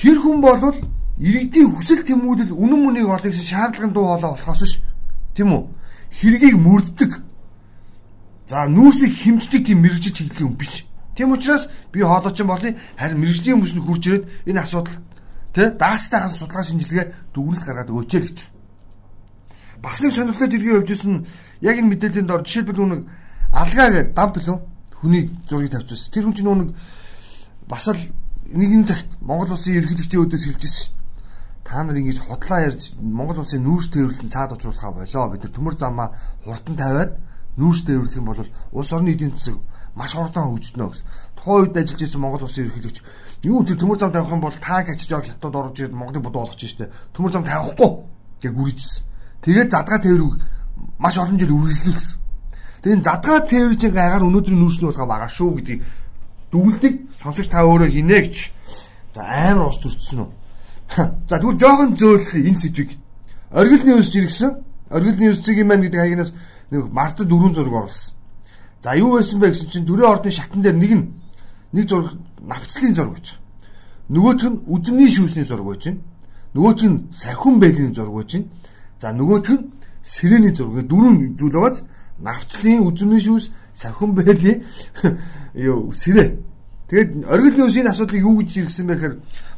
тэр 0.00 0.16
хүн 0.18 0.40
болвол 0.40 0.78
иргэдийн 1.20 1.72
хүсэл 1.76 2.00
тэмүүлэл 2.00 2.52
үнэн 2.52 2.80
мөнийг 2.80 3.06
олох 3.12 3.28
гэсэн 3.28 3.44
шаардлагын 3.44 3.92
дуу 3.92 4.06
хоолой 4.08 4.32
болохоос 4.34 4.62
ш. 4.64 4.80
Тийм 5.36 5.52
үү? 5.52 5.62
Хэргийг 6.16 6.56
мөрддөг. 6.56 7.12
За 8.48 8.64
нүүрсийг 8.66 9.12
хэмждэг 9.14 9.62
тийм 9.66 9.84
мэрэгжил 9.84 10.14
чиглэлийн 10.16 10.48
хүн 10.48 10.58
биш. 10.58 10.86
Тийм 11.16 11.32
учраас 11.32 11.68
би 11.92 12.00
хоолойчин 12.00 12.46
болъё 12.46 12.76
харин 13.00 13.18
мэрэгжлийн 13.20 13.56
хүмүүс 13.56 13.74
нь 13.74 13.84
хурж 13.84 14.02
ирээд 14.06 14.24
энэ 14.46 14.60
асуудал 14.60 14.96
тэ 15.56 15.72
даастайхан 15.80 16.30
судалгаа 16.30 16.64
шинжилгээ 16.68 17.06
дүгнэлт 17.32 17.64
гаргаад 17.64 17.90
өчөөл 17.90 18.28
гэж. 18.28 18.38
Бас 19.80 19.98
нэг 20.04 20.12
сонирхолтой 20.12 20.48
зэргийн 20.52 20.76
явж 20.76 20.90
исэн 20.92 21.26
яг 21.64 21.76
энэ 21.80 21.90
мэдээллийн 21.90 22.28
дор 22.28 22.44
жишээлбэл 22.44 22.84
нүг 22.84 23.02
алгаа 23.50 23.88
гэдэг 23.90 24.12
дам 24.12 24.30
билүү 24.36 24.58
хүний 25.00 25.22
зургийг 25.48 25.72
тавьчихсан. 25.72 26.12
Тэр 26.12 26.24
хүн 26.28 26.36
чинь 26.36 26.46
нүг 26.52 26.70
бас 27.64 27.88
л 27.88 28.02
нэгэн 28.52 28.84
цагт 28.84 29.08
Монгол 29.24 29.56
улсын 29.56 29.80
ерөнхийлөгчийн 29.80 30.22
өдөөс 30.22 30.44
хэлж 30.44 30.62
ирсэн 30.62 30.84
шүү 30.84 30.96
та 31.66 31.82
нар 31.82 31.98
ингэж 31.98 32.18
худлаа 32.22 32.60
ярьж 32.62 32.94
Монгол 33.00 33.42
улсын 33.42 33.64
нүүрс 33.66 33.90
төрөлтөнд 33.90 34.30
цаад 34.30 34.54
очруулахаа 34.54 34.92
болоо 34.94 35.26
бид 35.34 35.42
нар 35.42 35.52
төмөр 35.56 35.74
замаа 35.74 36.08
хурдан 36.46 36.76
тавиад 36.78 37.18
нүүрс 37.58 37.82
төрөлдөх 37.82 38.18
юм 38.22 38.28
бол 38.30 38.46
улс 38.70 38.92
орны 38.94 39.10
эдийн 39.18 39.34
засаг 39.34 39.58
маш 39.96 40.12
хурдан 40.12 40.52
хөгждөнө 40.52 40.88
гэсэн. 40.92 41.06
Тухайн 41.36 41.60
үед 41.64 41.76
ажиллаж 41.80 42.02
исэн 42.04 42.20
Монгол 42.20 42.44
улсын 42.44 42.68
ерөнхийлөгч 42.68 42.98
юу 43.48 43.64
тэр 43.64 43.80
төмөр 43.80 43.98
зам 43.98 44.12
тавих 44.12 44.30
юм 44.30 44.44
бол 44.44 44.56
танк 44.60 44.88
ачиж 44.92 45.10
авах 45.12 45.26
хятад 45.26 45.56
орж 45.56 45.76
ирээд 45.80 45.96
Монголыг 45.96 46.22
бодоо 46.22 46.44
болгож 46.44 46.60
штэ. 46.60 46.92
Төмөр 47.16 47.32
зам 47.32 47.44
тавихгүй 47.48 47.90
гэж 48.44 48.52
гүрийжсэн. 48.52 49.04
Тэгээд 49.40 49.70
задгаа 49.72 49.98
тээврийг 50.04 50.36
маш 50.98 51.16
олон 51.16 51.38
жил 51.40 51.56
үргэлжлүүлсэн. 51.56 52.18
Тэгээд 52.84 53.04
задгаа 53.08 53.40
тээврийн 53.48 53.92
гайгаар 53.96 54.26
өнөөдрийн 54.28 54.60
нүүрсний 54.60 54.88
болохоо 54.90 55.08
байгаа 55.08 55.30
шүү 55.32 55.50
гэдгийг 55.56 55.80
дүгэлдэг 56.52 56.94
сонсогч 57.16 57.48
та 57.48 57.64
өөрөө 57.64 57.88
хийнэ 57.90 58.18
гэж. 58.20 58.36
За 59.14 59.22
амар 59.24 59.72
ус 59.72 59.80
төрчихсөн 59.80 60.20
үү? 60.24 60.30
За 61.28 61.36
тэгвэл 61.40 61.60
жоохон 61.60 61.96
зөөлөх 61.96 62.34
энэ 62.36 62.60
сэдвийг 62.60 62.90
оргил 63.50 63.84
ньюс 63.84 64.10
жиргсэн. 64.12 64.50
Оргил 64.90 65.18
ньюс-ийн 65.18 65.66
маань 65.66 65.82
гэдэг 65.82 66.00
хаягнаас 66.00 66.32
нэг 66.70 66.90
марцад 66.92 67.28
дөрвөн 67.28 67.54
зураг 67.54 67.74
оруулсан. 67.86 68.15
За 68.86 68.94
юу 68.94 69.18
байсан 69.18 69.40
бэ 69.42 69.50
гэсэн 69.50 69.66
чинь 69.66 69.86
төрийн 69.86 70.14
ордны 70.14 70.30
шатан 70.30 70.62
дээр 70.62 70.78
нэг 70.78 70.92
нь 70.94 71.04
нэг 71.74 71.88
зураг 71.90 72.14
навцлын 72.38 72.94
зураг 72.94 73.18
гэж. 73.18 73.26
Нөгөөх 74.14 74.42
нь 74.46 74.62
үзмний 74.70 75.10
шүүсний 75.10 75.42
зураг 75.42 75.66
байна. 75.66 75.98
Нөгөөх 76.54 76.82
нь 76.86 77.10
сахиун 77.10 77.58
бэлгийн 77.58 77.98
зураг 77.98 78.14
байна. 78.14 78.46
За 79.02 79.10
нөгөөх 79.10 79.50
нь 79.50 79.74
сэрэний 80.06 80.54
зураг. 80.54 80.86
Дөрвөн 80.86 81.34
зүйл 81.34 81.50
байгаад 81.58 81.82
навцлын 82.22 82.86
үзмний 82.86 83.18
шүүс, 83.26 83.50
сахиун 83.74 84.14
бэлгийн 84.14 84.62
юу 85.58 85.90
сэрэ 85.90 86.38
Тэгээд 86.86 87.26
оргил 87.26 87.66
нөөс 87.66 87.76
энэ 87.82 87.90
асуудлыг 87.90 88.22
юу 88.22 88.38
гэж 88.38 88.70
иргсэн 88.70 88.86
бэ 88.86 88.94
гэхээр 88.94 89.14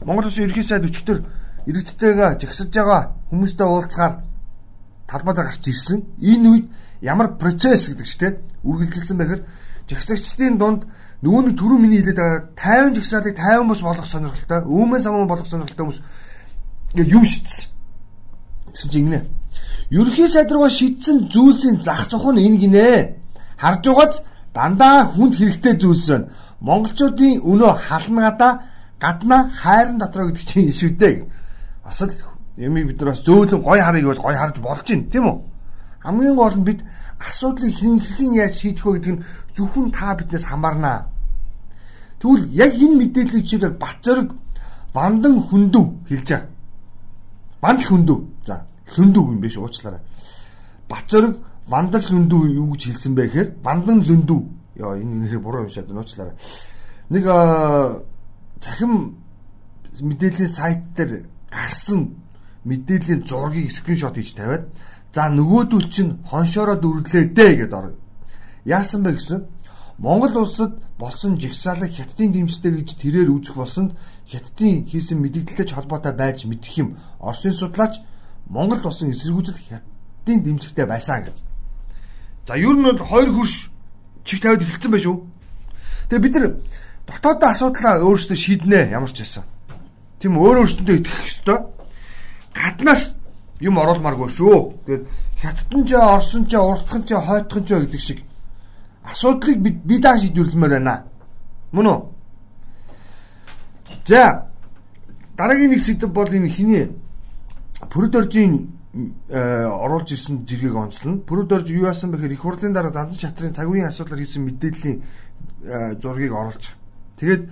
Монгол 0.09 0.33
Улсын 0.33 0.49
ерхий 0.49 0.65
сайд 0.65 0.89
өчтөр 0.89 1.21
иргэдтэйгээ 1.69 2.41
жагсаж 2.41 2.73
байгаа 2.73 3.13
хүмүүстэй 3.29 3.69
уулзгаар 3.69 4.25
талбайд 5.09 5.37
гарч 5.41 5.65
ирсэн. 5.67 6.05
Энэ 6.21 6.49
үед 6.49 6.67
ямар 7.01 7.35
процесс 7.41 7.89
гэдэг 7.89 8.07
чинь 8.07 8.39
үргэлжилсэн 8.63 9.17
бэхээр 9.19 9.43
жагсагчдын 9.89 10.59
дунд 10.59 10.85
нөгөө 11.25 11.43
нэг 11.49 11.55
түрүү 11.59 11.79
миний 11.81 12.05
хэлээд 12.05 12.21
байгаа 12.55 12.93
50 12.93 12.97
жагсаалыг 13.01 13.37
50 13.41 13.69
бос 13.69 13.81
болгох 13.83 14.07
сонирхолтой, 14.07 14.61
өөмөө 14.69 15.01
самуу 15.01 15.27
болгох 15.27 15.49
сонирхолтой 15.49 15.85
хүмүүс 15.89 16.01
юу 16.95 17.25
шийдсэн. 17.25 17.65
Тэгсэн 18.71 18.91
чинь 18.93 19.03
ингэнэ. 19.09 19.21
Ерхий 19.91 20.29
сайд 20.29 20.53
руу 20.53 20.69
шийдсэн 20.69 21.33
зүйлсийн 21.33 21.81
зах 21.83 22.07
зохион 22.07 22.37
нь 22.37 22.47
энэ 22.47 22.59
гинэ. 22.63 22.87
Харж 23.57 23.83
байгааз 23.89 24.23
дандаа 24.53 25.09
хүнд 25.09 25.35
хэрэгтэй 25.41 25.75
зүйлс 25.81 26.07
байна 26.13 26.29
монголчуудын 26.61 27.43
өнөө 27.47 27.73
халнагада 27.87 28.49
гадна 29.01 29.51
хайрын 29.63 29.99
дотроо 29.99 30.27
гэдэг 30.29 30.45
чинь 30.45 30.73
шүү 30.79 30.91
дээ. 30.99 31.25
Бас 31.85 32.03
л 32.03 32.11
ямиг 32.59 32.87
бид 32.89 32.99
нар 33.01 33.11
бас 33.11 33.23
зөөлөн 33.23 33.63
гой 33.63 33.81
харыг 33.81 34.05
бол 34.05 34.23
гой 34.27 34.35
харж 34.35 34.57
болж 34.59 34.87
байна 34.89 35.11
тийм 35.13 35.25
үү? 35.31 35.39
Хамгийн 36.03 36.37
гол 36.37 36.57
нь 36.59 36.67
бид 36.69 36.81
асуудлыг 37.19 37.75
хэн 37.75 38.01
хэрхэн 38.01 38.33
яаж 38.35 38.55
шийдэх 38.59 38.85
вэ 38.85 38.93
гэдэг 38.99 39.13
нь 39.15 39.25
зөвхөн 39.55 39.91
та 39.95 40.15
биднээс 40.19 40.45
хамаарнаа. 40.51 41.09
Тэгвэл 42.21 42.45
яг 42.53 42.73
энэ 42.75 42.99
мэдээллийг 42.99 43.45
жишээлбэл 43.47 43.83
Батзорг 43.83 44.29
Вандан 44.95 45.37
хөндөв 45.49 45.87
хэлж 46.09 46.29
байгаа. 46.29 46.51
Вандал 47.63 47.89
хөндөв. 47.89 48.19
За, 48.47 48.67
хөндөв 48.95 49.25
юм 49.31 49.41
биш 49.41 49.57
уучлаарай. 49.57 50.03
Батзорг 50.91 51.39
Вандал 51.67 52.03
хөндөв 52.03 52.41
юу 52.51 52.73
гэж 52.75 52.83
хэлсэн 52.91 53.15
бэ 53.15 53.23
гэхээр 53.27 53.49
Вандан 53.63 54.03
хөндөв 54.03 54.41
Яа 54.79 54.95
энэ 54.95 55.27
нэрийг 55.27 55.43
буруу 55.43 55.67
уншаад 55.67 55.91
нууцлаарай. 55.91 56.35
Нэг 57.11 57.25
цахим 58.63 59.19
мэдээллийн 60.01 60.49
сайт 60.49 60.83
дээр 60.95 61.27
гарсан 61.51 62.15
мэдээллийн 62.65 63.23
зургийг 63.27 63.71
скриншот 63.71 64.17
хийж 64.17 64.35
тавиад 64.35 64.65
за 65.13 65.29
нөгөөдөл 65.31 65.87
чинь 65.91 66.19
хоншоороо 66.27 66.77
дүрлээ 66.81 67.35
дээ 67.37 67.53
гэдээ 67.67 67.79
ор. 67.79 67.95
Яасан 68.65 69.03
бэ 69.03 69.13
гэсэн 69.19 69.47
Монгол 69.99 70.47
улсад 70.47 70.79
болсон 70.99 71.39
жигсаалыг 71.39 71.91
хятадын 71.91 72.33
дэмжтэй 72.33 72.71
гэж 72.71 72.89
тэрээр 73.03 73.31
үзэх 73.35 73.59
болсонд 73.59 73.99
хятадын 74.31 74.87
хийсэн 74.87 75.19
мэдээлэлтэй 75.19 75.75
холбоотой 75.75 76.13
байж 76.13 76.47
мэдэх 76.47 76.79
юм. 76.79 76.89
Оросын 77.19 77.53
судлаач 77.55 77.99
Монгол 78.47 78.79
болсон 78.79 79.11
эсэргүүцэл 79.11 79.59
хятадын 79.59 80.43
дэмжлэгтэй 80.43 80.87
байсан 80.87 81.25
гэж. 81.27 81.37
За 82.47 82.55
ер 82.55 82.77
нь 82.79 82.87
бол 82.87 82.99
хоёр 82.99 83.31
хөрш 83.35 83.71
чих 84.25 84.41
тавиад 84.41 84.63
эхэлсэн 84.63 84.91
байх 84.93 85.03
шүү. 85.03 85.17
Тэгээ 86.09 86.23
бид 86.23 86.35
нар 86.35 86.55
дотоодын 87.11 87.51
асуудлаа 87.51 87.95
өөрсдөө 88.07 88.39
шийднэ 88.39 88.95
ямар 88.95 89.11
ч 89.11 89.27
байсан. 89.27 89.45
Тийм 90.23 90.39
өөр 90.39 90.63
өөрсөндөө 90.63 90.97
итгэх 90.99 91.27
ёстой. 91.27 91.59
Гаднаас 92.59 93.03
юм 93.63 93.79
оруулмааргүй 93.79 94.29
шүү. 94.29 94.59
Тэгээд 94.87 95.05
хятадн 95.39 95.83
ч 95.87 95.91
орсон 95.95 96.43
ч 96.51 96.53
уртхан 96.59 97.03
ч 97.07 97.15
хойтхон 97.15 97.65
ч 97.65 97.71
гэдэг 97.79 98.03
шиг 98.03 98.19
асуудлыг 99.07 99.59
бид 99.63 99.77
би 99.87 99.99
даа 100.03 100.19
шийдвэрлэмээр 100.19 100.73
байна. 100.83 101.07
Мөн 101.73 101.87
үү? 101.87 101.99
За 104.11 104.51
дараагийн 105.39 105.71
нэг 105.71 105.81
сэдв 105.81 106.11
бол 106.11 106.27
энэ 106.27 106.51
хиний 106.51 106.91
Пүрдөржийн 107.79 108.79
Э, 109.29 109.65
оруулж 109.69 110.13
ирсэн 110.13 110.43
жиргэг 110.49 110.75
онцлно. 110.75 111.21
Пүрүүд 111.21 111.53
орж 111.53 111.69
юу 111.71 111.87
яасан 111.87 112.11
бэхээр 112.11 112.33
их 112.33 112.41
хурлын 112.41 112.73
дараа 112.73 112.91
зандан 112.91 113.15
шатрын 113.21 113.55
цаг 113.55 113.69
үеийн 113.69 113.93
асуудлаар 113.93 114.25
хийсэн 114.25 114.43
мэдээллийн 114.43 115.03
э, 115.69 115.95
зургийг 116.01 116.33
оруулж. 116.33 116.73
Тэгээд 117.21 117.47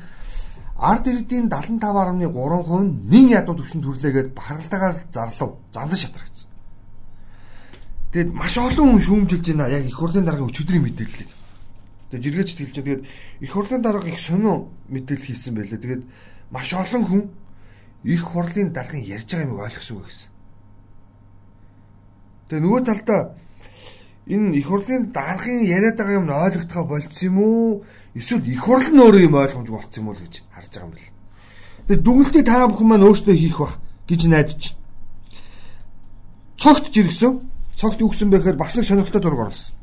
ард 0.78 1.06
иргэдийн 1.09 1.49
75.3% 1.49 2.85
нь 2.85 3.09
нин 3.09 3.26
ядуу 3.33 3.56
төвшөнд 3.56 3.85
хүрлээгээд 3.85 4.35
бахархалтайгаар 4.37 4.97
зарлав. 5.12 5.56
Зандан 5.73 5.97
шатрагц. 5.97 6.45
Тэгээд 8.12 8.33
маш 8.33 8.54
олон 8.61 8.97
хүн 8.97 9.00
шүүмжилж 9.00 9.47
байна 9.56 9.73
яг 9.73 9.85
их 9.88 9.97
хурлын 9.97 10.25
дараагийн 10.25 10.52
өчигдрийн 10.52 10.85
мэдээллийг. 10.85 11.30
Тэгээд 12.12 12.25
жиргээч 12.25 12.50
байгаа. 12.52 12.76
Тэгээд 12.76 13.02
их 13.40 13.50
хурлын 13.52 13.83
дараагийн 13.83 14.14
их 14.14 14.21
сонио 14.21 14.68
мэдээлэл 14.92 15.26
хийсэн 15.26 15.54
байлээ. 15.56 15.80
Тэгээд 15.80 16.02
маш 16.52 16.68
олон 16.76 17.04
хүн 17.09 17.23
их 18.04 18.23
хурлын 18.23 18.73
дараагийн 18.73 19.09
ярьж 19.16 19.28
байгаа 19.33 19.49
юм 19.49 19.61
ойлгосон 19.64 19.97
үг 19.97 20.06
гэсэн. 20.12 20.28
Тэгээ 22.52 22.62
нөгөө 22.62 22.83
талдаа 22.85 23.21
энэ 24.26 24.56
их 24.59 24.66
хурлын 24.66 25.12
даргын 25.14 25.62
яриад 25.64 25.97
байгаа 25.97 26.18
юм 26.18 26.28
ойлгохтойгоо 26.30 26.87
болцсон 26.90 27.26
юм 27.30 27.38
уу? 27.38 27.83
Эсвэл 28.14 28.47
их 28.47 28.61
хурл 28.61 28.88
нь 28.90 29.02
өөрөө 29.02 29.23
юм 29.26 29.35
ойлгомжгүй 29.38 29.75
болцсон 29.75 30.02
юм 30.02 30.09
уу 30.11 30.18
гэж 30.18 30.35
харж 30.50 30.71
байгаа 30.75 30.87
юм 30.87 30.95
бэл. 30.95 31.11
Тэгээ 31.87 32.02
дүгнэлтийг 32.02 32.47
та 32.47 32.66
бүхэн 32.66 32.88
маань 32.90 33.06
өөрсдөө 33.06 33.37
хийх 33.38 33.59
бах 33.59 33.75
гэж 34.09 34.21
найдаж 34.26 34.62
байна. 34.62 34.83
Цогт 36.59 36.87
жиргсэн. 36.90 37.33
Цогт 37.78 37.99
бэ 38.02 38.38
гэхээр 38.38 38.59
бас 38.59 38.75
нэг 38.75 38.87
сонирхолтой 38.87 39.23
зураг 39.23 39.40
оруулсан. 39.47 39.75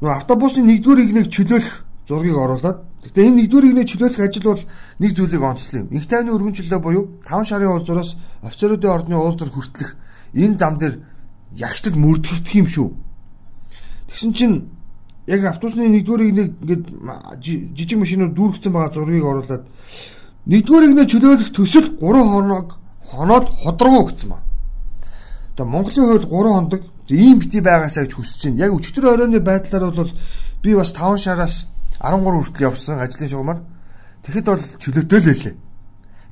Нөгөө 0.00 0.16
автобусны 0.16 0.62
нэгдүгээр 0.64 1.04
игнийг 1.04 1.28
чөлөөлөх 1.30 1.84
зургийг 2.08 2.36
оруулад 2.36 2.90
Гэхдээ 3.00 3.32
энэ 3.32 3.36
нэгдүгээр 3.48 3.68
игнийг 3.72 3.88
чөлөөлөх 3.88 4.20
ажил 4.20 4.44
бол 4.44 4.64
нэг 5.00 5.10
зүйлийг 5.16 5.40
онцлоо 5.40 5.80
юм. 5.80 5.88
Их 5.88 6.04
тайвны 6.04 6.36
өргөн 6.36 6.52
чөлөө 6.52 6.80
буюу 6.84 7.04
5 7.24 7.48
шарын 7.48 7.72
уулзраас 7.72 8.16
офицеруудын 8.44 8.92
ордны 8.92 9.16
уулзар 9.16 9.48
хүртэлх 9.48 9.96
энэ 10.36 10.58
зам 10.60 10.76
дээр 10.76 11.00
ягштад 11.56 11.96
мөрдөгдөх 11.96 12.54
юм 12.54 12.66
шүү. 12.66 12.88
Тэгсэн 14.10 14.32
чинь 14.34 14.56
яг 15.26 15.44
автобусны 15.44 15.88
нэгдүгээр 15.88 16.22
нэг 16.34 16.48
ингээд 16.62 16.84
жижиг 17.76 17.98
машинууд 17.98 18.34
дүүргэсэн 18.34 18.72
байгаа 18.72 18.94
зургийг 18.94 19.24
оруулад 19.24 19.64
нэгдүгээр 20.46 20.86
игнэ 20.90 21.04
чөлөөлөх 21.06 21.50
төсөл 21.54 21.98
3 21.98 22.02
хоног 22.02 22.66
хоноод 23.10 23.46
ходрогоо 23.62 24.04
гэсэн 24.10 24.28
ба. 24.30 24.38
Одоо 25.54 25.66
Монголын 25.66 26.06
хувьд 26.06 26.26
3 26.26 26.30
хоног 26.30 26.82
ийм 27.10 27.38
бити 27.38 27.60
байгаасаа 27.60 28.04
гэж 28.06 28.14
хүсэж 28.14 28.40
байна. 28.50 28.62
Яг 28.66 28.72
өчтөр 28.74 29.04
оройны 29.06 29.40
байдлаар 29.40 29.94
бол 29.94 30.10
би 30.62 30.74
бас 30.74 30.92
5 30.94 31.18
шараас 31.18 31.66
13 32.00 32.22
хүртэл 32.24 32.66
явсан 32.70 32.98
ажлын 32.98 33.28
шугамар. 33.28 33.58
Тэгэхэд 34.22 34.46
бол 34.46 34.62
чөлөөтэй 34.78 35.18
л 35.20 35.26
байлээ. 35.26 35.54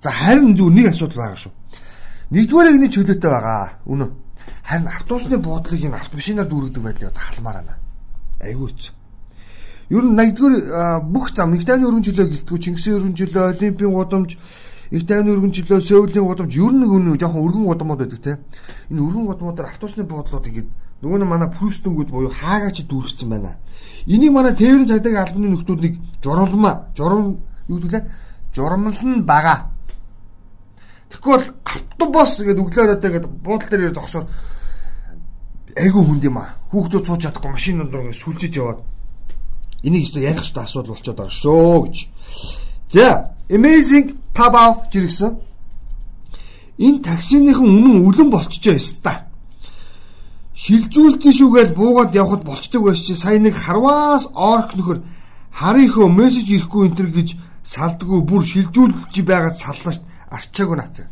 За 0.03 0.11
харин 0.11 0.57
зөв 0.57 0.71
нэг 0.71 0.87
асуудал 0.91 1.19
байгаа 1.19 1.37
шүү. 1.37 1.53
Нэгдүгээр 2.31 2.71
игний 2.71 2.91
чөлөөтэй 2.91 3.31
байгаа. 3.31 3.83
Үнэ. 3.87 4.07
Харин 4.65 4.89
автобусны 4.89 5.39
буудлыг 5.39 5.85
энэ 5.85 5.97
автомашинаар 5.97 6.49
дүүргэдэг 6.49 6.83
байдлыг 6.83 7.11
одоо 7.11 7.23
халмаар 7.23 7.57
байна. 7.63 7.75
Айгүй 8.41 8.71
ч. 8.77 8.93
Ер 9.89 10.05
нь 10.05 10.17
80-р 10.17 11.03
бүх 11.09 11.33
зам 11.35 11.55
их 11.55 11.65
тайвны 11.65 11.89
өргөн 11.89 12.05
чөлөө 12.05 12.27
гэлтгүү 12.29 12.59
Чингисийн 12.59 12.97
өргөн 13.01 13.15
чөлөө, 13.17 13.45
Олимпийн 13.57 13.93
гудамж, 13.93 14.37
их 14.91 15.07
тайвны 15.09 15.33
өргөн 15.33 15.53
чөлөө, 15.57 15.81
Сеулийн 15.81 16.29
гудамж 16.29 16.53
ер 16.57 16.73
нь 16.73 16.85
нэг 16.85 17.21
жоохон 17.21 17.45
өргөн 17.49 17.65
гудамууд 17.65 17.99
байдаг 18.05 18.21
те. 18.21 18.39
Энэ 18.93 19.01
өргөн 19.01 19.27
гудамуудаар 19.33 19.73
автобусны 19.73 20.05
буудлуудыг 20.05 20.69
Нөгөө 20.99 21.19
нь 21.23 21.31
манай 21.31 21.47
Прүстэнгүүд 21.55 22.11
буюу 22.11 22.35
хаагаач 22.35 22.83
дүүрчихсэн 22.91 23.31
байна. 23.31 23.63
Энийг 24.11 24.35
манай 24.35 24.51
тээврийн 24.59 24.91
цагдаагийн 24.91 25.23
албаны 25.23 25.49
нөхдүүд 25.55 25.79
нэг 25.79 25.95
журамлмаа, 26.19 26.91
журам 26.99 27.39
юу 27.71 27.79
гэвэл 27.79 28.11
журамлан 28.51 29.23
бага. 29.23 29.71
Бол 31.25 31.43
автобус 31.65 32.33
гэдэг 32.45 32.65
өглөөрөө 32.65 32.99
тэгээд 33.01 33.27
буудлын 33.45 33.81
дээр 33.81 33.95
зогсоод 33.97 34.29
айгүй 35.77 36.03
хүнд 36.05 36.25
юм 36.29 36.39
аа. 36.39 36.57
Хүүхдүүд 36.71 37.05
сууж 37.07 37.21
чадахгүй 37.23 37.53
машин 37.53 37.79
дондор 37.81 38.05
ингэ 38.05 38.21
сүлжиж 38.21 38.55
яваад 38.57 38.81
энийг 39.83 40.05
ч 40.09 40.17
ярих 40.17 40.45
хэрэгтэй 40.45 40.65
асуудал 40.65 40.93
болчиход 40.93 41.19
байгаа 41.19 41.33
шүү 41.33 41.77
гэж. 41.85 41.97
За, 42.93 43.09
amazing 43.51 44.17
pop-up 44.35 44.93
жиргсэн. 44.93 45.33
Энэ 46.79 47.03
таксиныхан 47.03 47.67
үнэн 47.67 48.05
үлэн 48.07 48.31
болчихжээ 48.31 48.77
өста. 48.77 49.29
Шилжүүлсэн 50.55 51.33
шүүгээл 51.39 51.75
буугаад 51.75 52.15
явхад 52.15 52.43
болчдөг 52.45 52.83
байс 52.83 53.03
чи 53.07 53.15
сая 53.15 53.39
нэг 53.39 53.55
харваас 53.55 54.27
орк 54.35 54.75
нөхөр 54.75 54.99
харийнхөө 55.55 56.07
мессеж 56.11 56.47
ирэхгүй 56.51 56.91
энэ 56.91 57.15
гэж 57.15 57.29
салдгүй 57.63 58.21
бүр 58.27 58.43
шилжүүлж 58.43 59.15
байгаад 59.23 59.57
саллаач 59.59 60.03
арчаагүй 60.31 60.77
наацаа. 60.77 61.07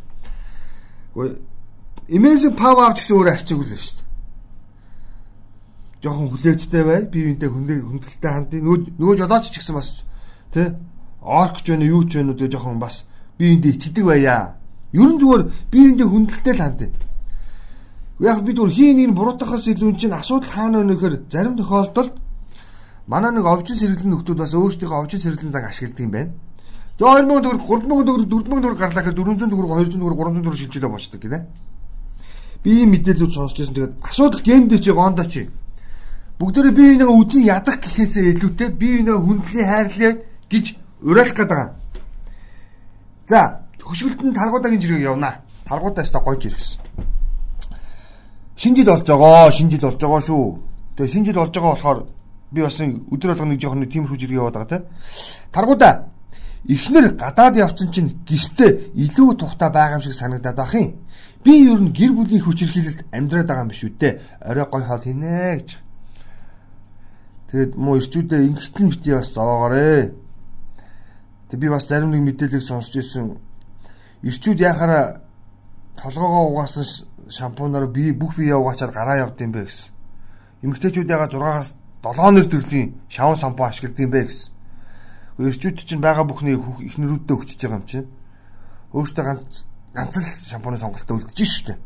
Имэзэн 2.07 2.55
пав 2.55 2.77
авч 2.79 3.01
гэсэн 3.01 3.17
өөр 3.17 3.29
арчаагүй 3.33 3.65
л 3.65 3.73
шүү 3.73 3.95
дээ. 3.97 4.05
Жохон 6.03 6.29
хүлээжтэй 6.29 6.83
бай, 6.85 7.01
бие 7.09 7.33
биентэй 7.33 7.49
хүндэлтэй 7.49 8.31
хандын 8.31 8.61
нөгөө 8.61 9.17
жолооч 9.17 9.49
ч 9.49 9.59
гэсэн 9.59 9.75
бас 9.75 10.05
тий 10.53 10.71
орк 11.21 11.59
ч 11.65 11.73
байна 11.73 11.89
юу 11.89 12.05
ч 12.05 12.21
байна 12.21 12.37
үү 12.37 12.47
жохон 12.47 12.79
бас 12.79 13.09
бие 13.37 13.57
биендээ 13.57 13.73
итгэдэг 13.75 14.05
байя. 14.05 14.55
Ер 14.93 15.09
нь 15.09 15.19
зүгээр 15.19 15.43
бие 15.73 15.83
биендээ 15.89 16.07
хүндэлтэй 16.07 16.53
л 16.53 16.63
хандын. 16.63 16.93
Яг 18.21 18.41
бид 18.45 18.55
түр 18.55 18.69
хийн 18.69 19.01
энэ 19.03 19.17
буруутахаас 19.17 19.67
илүү 19.67 19.97
чинь 19.97 20.13
асуудал 20.13 20.49
хаана 20.49 20.85
байна 20.85 20.93
гэхээр 20.93 21.15
зарим 21.29 21.57
тохиолдолд 21.57 22.13
манай 23.05 23.31
нэг 23.33 23.45
овжин 23.45 23.77
сэргэлэн 23.77 24.09
нөхдүүд 24.13 24.37
бас 24.37 24.53
өөрсдийнхөө 24.53 24.97
овжин 25.01 25.21
сэргэлэн 25.21 25.53
зан 25.53 25.65
ашигладаг 25.65 26.01
юм 26.05 26.11
байна. 26.11 26.31
За 26.97 27.05
2000 27.05 27.41
төгрөг 27.45 27.61
3000 27.61 28.05
төгрөг 28.05 28.27
4000 28.29 28.61
төгрөг 28.61 28.77
гарлаа 28.77 29.03
гэхээр 29.03 29.17
400 29.21 29.51
төгрөг 29.51 29.71
200 29.71 30.01
төгрөг 30.01 30.17
300 30.17 30.41
төгрөг 30.41 30.59
шилжүүлээ 30.61 30.91
болчдөг 30.91 31.21
гинэ. 31.21 31.39
Би 32.63 32.71
ийм 32.81 32.89
мэдээлүүд 32.91 33.33
сонсч 33.33 33.57
байсан. 33.61 33.75
Тэгээд 33.75 33.93
асуудал 34.01 34.41
гендэ 34.41 34.79
чи 34.81 34.91
гондо 34.91 35.23
чи. 35.29 35.41
Бүгдээрээ 36.41 36.73
би 36.73 36.85
нэг 36.97 37.09
үзэн 37.09 37.45
ядах 37.45 37.77
гэхээсээ 37.81 38.33
илүүтэй 38.33 38.69
би 38.73 39.05
нэг 39.05 39.17
хүндлээ 39.21 39.65
хайрлаа 39.65 40.13
гэж 40.49 40.65
уриалах 41.05 41.37
гээд 41.37 41.49
байгаа. 41.49 41.69
За 43.29 43.39
хөшгөлтөнд 43.81 44.33
таргуудагийн 44.33 44.81
жиргэг 44.81 45.05
явна. 45.05 45.41
Таргуудаа 45.69 46.01
өстой 46.01 46.21
гойж 46.25 46.49
ирсэн 46.49 46.81
шинэ 48.57 48.75
жил 48.75 48.89
болж 48.89 49.07
байгаа, 49.07 49.51
шинэ 49.51 49.71
жил 49.71 49.85
болж 49.85 50.01
байгаа 50.01 50.21
шүү. 50.21 50.45
Тэгээ 50.97 51.13
шинэ 51.13 51.25
жил 51.25 51.35
болж 51.37 51.53
байгаа 51.53 51.73
болохоор 51.77 51.99
би 52.51 52.61
бас 52.61 52.79
өдөр 52.81 53.29
болгоно 53.29 53.51
нэг 53.53 53.61
жоохон 53.61 53.85
тиймэрхүү 53.85 54.17
зэрэг 54.17 54.37
яваад 54.41 54.53
байгаа 54.57 54.71
те. 54.73 54.85
Таргуудаа 55.53 55.93
эхнэр 56.67 57.15
гадаад 57.15 57.55
явцсан 57.55 57.89
чинь 57.91 58.11
гэртээ 58.27 58.91
илүү 58.95 59.39
тухтай 59.39 59.71
байгаа 59.71 59.97
юм 59.97 60.03
шиг 60.03 60.13
санагдаад 60.13 60.59
ах 60.59 60.73
юм. 60.75 60.99
Би 61.43 61.63
ер 61.63 61.79
нь 61.79 61.95
гэр 61.95 62.11
бүлийн 62.11 62.43
хүчирхийлэлд 62.43 63.07
амьдраад 63.15 63.47
байгаа 63.47 63.63
юм 63.63 63.71
биш 63.71 63.83
үү 63.87 63.95
те. 63.95 64.19
Орой 64.43 64.67
гой 64.67 64.83
хоол 64.83 65.03
хийнэ 65.03 65.63
гэж. 65.63 65.69
Тэгэд 67.47 67.71
муу 67.79 67.95
ирчүүдээ 67.95 68.51
ингэтэн 68.51 68.87
бити 68.91 69.15
бас 69.15 69.31
зоогоорой. 69.31 70.11
Тэг 71.47 71.59
би 71.59 71.67
бас 71.71 71.87
зарим 71.87 72.11
нэг 72.11 72.21
мэдээлэл 72.27 72.59
сонсч 72.59 72.99
ирсэн. 72.99 73.39
Ирчүүд 74.27 74.59
яхаараа 74.59 75.23
толгоогоо 75.95 76.51
угаасан 76.51 76.83
шампунаар 77.31 77.87
би 77.87 78.11
бүх 78.11 78.35
бие 78.35 78.55
угаачаад 78.55 78.91
гараа 78.91 79.17
явд 79.23 79.39
юм 79.39 79.51
бэ 79.55 79.63
гэсэн. 79.63 79.91
Эмэгтэйчүүд 80.63 81.09
яга 81.09 81.31
6-аас 81.31 81.79
7 82.03 82.31
нэр 82.35 82.47
төрлийн 82.51 82.99
шаван 83.07 83.35
шампун 83.39 83.67
ашигладаг 83.67 83.99
юм 84.03 84.11
бэ 84.11 84.23
гэсэн. 84.27 84.56
Эрчүүд 85.37 85.85
чинь 85.85 86.01
байгаа 86.01 86.25
бүхний 86.25 86.57
ихнэрүүдэд 86.57 87.29
өгчөж 87.29 87.61
байгаа 87.61 87.77
юм 87.77 87.85
чинь. 87.85 88.09
Өөртөө 88.93 89.23
ганц 89.25 89.53
ганц 89.93 90.13
л 90.17 90.25
шампуны 90.49 90.81
сонголтоо 90.81 91.21
үлдэж 91.21 91.39
штэ. 91.45 91.77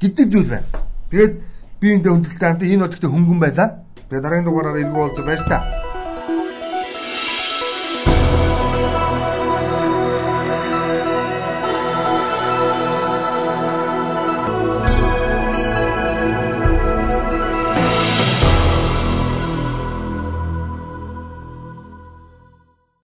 Гэдэг 0.00 0.26
зүйл 0.28 0.52
байна. 0.52 0.68
Тэгээд 1.08 1.34
би 1.80 1.86
эндээ 1.96 2.12
хөндлөлтөө 2.12 2.48
хамт 2.48 2.62
энэ 2.68 2.84
өдөртөө 2.84 3.10
хөнгөн 3.10 3.40
байлаа. 3.40 3.68
Тэгээд 4.08 4.24
дараагийн 4.24 4.46
дугаараар 4.48 4.80
иргүү 4.84 5.00
болж 5.00 5.18
баяр 5.24 5.44
та. 5.48 5.89